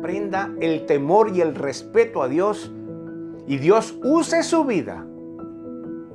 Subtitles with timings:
[0.00, 2.72] aprenda el temor y el respeto a Dios
[3.46, 5.06] y Dios use su vida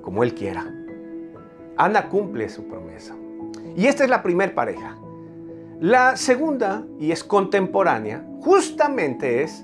[0.02, 0.74] como Él quiera.
[1.78, 3.16] Ana cumple su promesa.
[3.76, 4.98] Y esta es la primer pareja.
[5.79, 9.63] La segunda, y es contemporánea, justamente es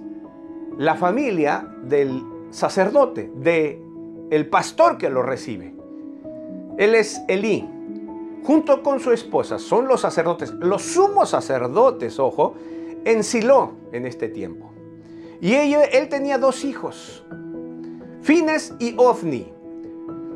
[0.77, 3.81] la familia del sacerdote, de
[4.29, 5.73] el pastor que lo recibe.
[6.77, 7.67] Él es Elí.
[8.43, 12.55] Junto con su esposa son los sacerdotes, los sumos sacerdotes, ojo,
[13.05, 14.71] en Silo en este tiempo.
[15.41, 17.25] Y él tenía dos hijos,
[18.21, 19.51] Fines y Ofni.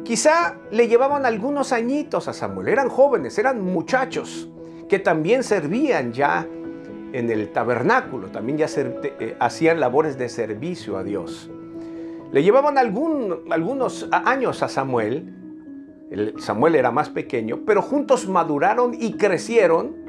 [0.03, 4.49] Quizá le llevaban algunos añitos a Samuel, eran jóvenes, eran muchachos
[4.87, 6.47] que también servían ya
[7.13, 11.49] en el tabernáculo, también ya eh, hacían labores de servicio a Dios.
[12.31, 15.33] Le llevaban algunos años a Samuel,
[16.37, 20.04] Samuel era más pequeño, pero juntos maduraron y crecieron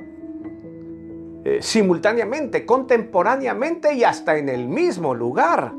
[1.49, 5.73] eh, simultáneamente, contemporáneamente y hasta en el mismo lugar.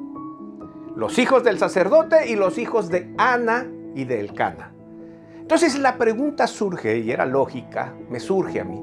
[0.95, 4.71] Los hijos del sacerdote y los hijos de Ana y de Elcana.
[5.41, 8.81] Entonces la pregunta surge, y era lógica, me surge a mí.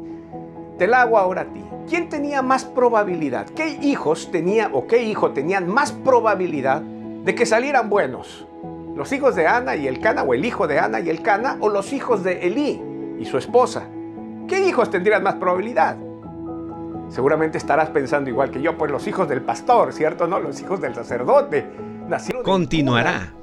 [0.77, 1.65] Te la hago ahora a ti.
[1.89, 3.47] ¿Quién tenía más probabilidad?
[3.47, 8.47] ¿Qué hijos tenía o qué hijo tenían más probabilidad de que salieran buenos?
[8.95, 11.95] ¿Los hijos de Ana y Elcana o el hijo de Ana y Elcana o los
[11.95, 12.83] hijos de Elí
[13.19, 13.89] y su esposa?
[14.47, 15.97] ¿Qué hijos tendrían más probabilidad?
[17.09, 20.27] Seguramente estarás pensando igual que yo, pues los hijos del pastor, ¿cierto?
[20.27, 21.71] No, los hijos del sacerdote.
[22.43, 23.34] Continuará